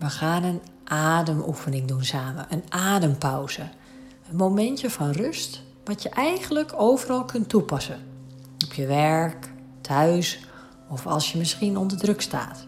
We 0.00 0.10
gaan 0.10 0.42
een 0.42 0.60
ademoefening 0.84 1.86
doen 1.86 2.04
samen, 2.04 2.46
een 2.48 2.64
adempauze. 2.68 3.68
Een 4.30 4.36
momentje 4.36 4.90
van 4.90 5.10
rust, 5.10 5.62
wat 5.84 6.02
je 6.02 6.08
eigenlijk 6.08 6.72
overal 6.76 7.24
kunt 7.24 7.48
toepassen. 7.48 7.98
Op 8.64 8.72
je 8.72 8.86
werk, 8.86 9.52
thuis 9.80 10.46
of 10.88 11.06
als 11.06 11.32
je 11.32 11.38
misschien 11.38 11.76
onder 11.76 11.98
druk 11.98 12.20
staat. 12.20 12.66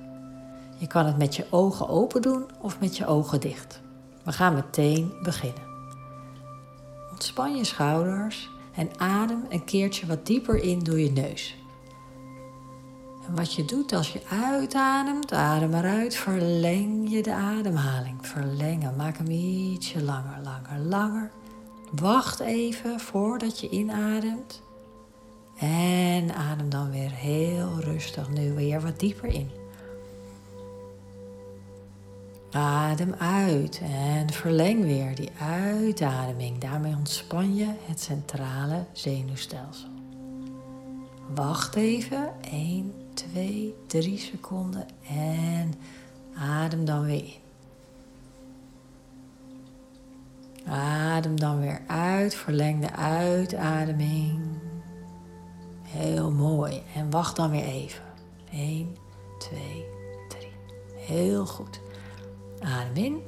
Je 0.79 0.87
kan 0.87 1.07
het 1.07 1.18
met 1.18 1.37
je 1.37 1.46
ogen 1.50 1.89
open 1.89 2.23
doen 2.23 2.45
of 2.61 2.80
met 2.80 2.96
je 2.96 3.07
ogen 3.07 3.41
dicht. 3.41 3.80
We 4.25 4.33
gaan 4.33 4.55
meteen 4.55 5.12
beginnen. 5.23 5.62
Ontspan 7.11 7.57
je 7.57 7.64
schouders 7.64 8.51
en 8.75 8.91
adem 8.99 9.45
een 9.49 9.64
keertje 9.64 10.07
wat 10.07 10.27
dieper 10.27 10.62
in 10.62 10.79
door 10.79 11.01
je 11.01 11.11
neus. 11.11 11.61
En 13.27 13.34
wat 13.34 13.54
je 13.54 13.64
doet 13.64 13.93
als 13.93 14.12
je 14.12 14.20
uitademt, 14.30 15.32
adem 15.32 15.75
eruit, 15.75 16.14
verleng 16.14 17.11
je 17.11 17.22
de 17.22 17.32
ademhaling. 17.32 18.26
Verlengen, 18.26 18.96
maak 18.96 19.17
hem 19.17 19.31
ietsje 19.31 20.03
langer, 20.03 20.39
langer, 20.43 20.79
langer. 20.86 21.31
Wacht 21.93 22.40
even 22.40 23.00
voordat 23.00 23.61
je 23.61 23.68
inademt. 23.68 24.62
En 25.58 26.35
adem 26.35 26.71
dan 26.71 26.90
weer 26.90 27.11
heel 27.11 27.81
rustig 27.81 28.31
nu 28.31 28.53
weer 28.53 28.81
wat 28.81 29.00
dieper 29.00 29.29
in. 29.29 29.50
Adem 32.50 33.14
uit 33.19 33.81
en 33.83 34.33
verleng 34.33 34.83
weer 34.83 35.14
die 35.14 35.31
uitademing. 35.41 36.59
Daarmee 36.59 36.97
ontspan 36.97 37.55
je 37.55 37.69
het 37.86 38.00
centrale 38.00 38.84
zenuwstelsel. 38.92 39.89
Wacht 41.34 41.75
even, 41.75 42.28
1, 42.50 43.02
2, 43.14 43.75
3 43.86 44.19
seconden 44.19 44.86
en 45.08 45.75
adem 46.34 46.84
dan 46.84 47.05
weer 47.05 47.25
in. 47.25 47.41
Adem 50.73 51.41
dan 51.41 51.61
weer 51.61 51.81
uit, 51.87 52.34
verleng 52.34 52.81
de 52.81 52.92
uitademing. 52.92 54.41
Heel 55.83 56.31
mooi. 56.31 56.83
En 56.95 57.11
wacht 57.11 57.37
dan 57.37 57.50
weer 57.50 57.64
even. 57.64 58.05
1, 58.50 58.97
2, 59.39 59.84
3. 60.28 60.48
Heel 60.94 61.47
goed. 61.47 61.81
Adem 62.61 63.05
in. 63.05 63.22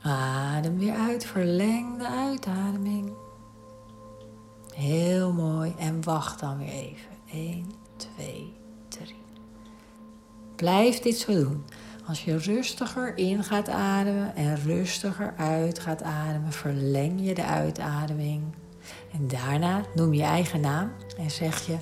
Adem 0.00 0.78
weer 0.78 0.94
uit. 0.94 1.24
Verleng 1.24 1.98
de 1.98 2.08
uitademing. 2.08 3.12
Heel 4.74 5.32
mooi. 5.32 5.74
En 5.78 6.04
wacht 6.04 6.40
dan 6.40 6.58
weer 6.58 6.68
even. 6.68 7.15
1, 7.32 7.72
2, 7.96 8.52
3. 8.88 9.14
Blijf 10.56 10.98
dit 10.98 11.18
zo 11.18 11.32
doen. 11.32 11.64
Als 12.06 12.24
je 12.24 12.36
rustiger 12.38 13.16
in 13.16 13.44
gaat 13.44 13.68
ademen 13.68 14.36
en 14.36 14.62
rustiger 14.62 15.34
uit 15.36 15.78
gaat 15.78 16.02
ademen, 16.02 16.52
verleng 16.52 17.26
je 17.26 17.34
de 17.34 17.44
uitademing. 17.44 18.42
En 19.12 19.28
daarna 19.28 19.82
noem 19.94 20.14
je 20.14 20.22
eigen 20.22 20.60
naam 20.60 20.92
en 21.18 21.30
zeg 21.30 21.66
je: 21.66 21.76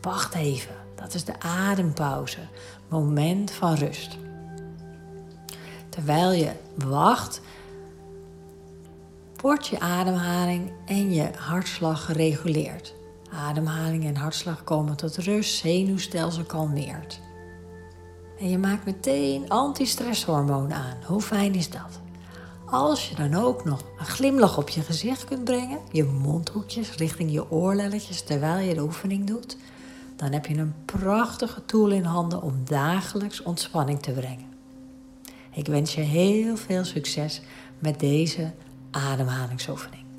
Wacht 0.00 0.34
even, 0.34 0.74
dat 0.94 1.14
is 1.14 1.24
de 1.24 1.40
adempauze, 1.40 2.40
moment 2.88 3.50
van 3.50 3.74
rust. 3.74 4.16
Terwijl 5.88 6.32
je 6.32 6.50
wacht, 6.74 7.40
wordt 9.36 9.66
je 9.66 9.80
ademhaling 9.80 10.72
en 10.86 11.14
je 11.14 11.30
hartslag 11.36 12.04
gereguleerd. 12.04 12.94
Ademhaling 13.32 14.04
en 14.04 14.16
hartslag 14.16 14.64
komen 14.64 14.96
tot 14.96 15.16
rust, 15.16 15.58
zenuwstelsel 15.58 16.44
kalmeert. 16.44 17.20
En 18.38 18.48
je 18.48 18.58
maakt 18.58 18.84
meteen 18.84 19.48
antistresshormoon 19.48 20.72
aan. 20.72 20.96
Hoe 21.06 21.20
fijn 21.20 21.54
is 21.54 21.70
dat? 21.70 22.00
Als 22.66 23.08
je 23.08 23.14
dan 23.14 23.34
ook 23.34 23.64
nog 23.64 23.82
een 23.98 24.06
glimlach 24.06 24.58
op 24.58 24.68
je 24.68 24.80
gezicht 24.80 25.24
kunt 25.24 25.44
brengen, 25.44 25.78
je 25.92 26.04
mondhoekjes 26.04 26.94
richting 26.94 27.32
je 27.32 27.50
oorlelletjes 27.50 28.22
terwijl 28.22 28.68
je 28.68 28.74
de 28.74 28.82
oefening 28.82 29.26
doet, 29.26 29.56
dan 30.16 30.32
heb 30.32 30.46
je 30.46 30.56
een 30.56 30.74
prachtige 30.84 31.64
tool 31.64 31.90
in 31.90 32.04
handen 32.04 32.42
om 32.42 32.64
dagelijks 32.64 33.42
ontspanning 33.42 34.02
te 34.02 34.12
brengen. 34.12 34.48
Ik 35.54 35.66
wens 35.66 35.94
je 35.94 36.00
heel 36.00 36.56
veel 36.56 36.84
succes 36.84 37.40
met 37.78 38.00
deze 38.00 38.52
ademhalingsoefening. 38.90 40.09